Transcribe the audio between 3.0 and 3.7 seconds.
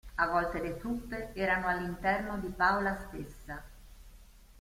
stessa.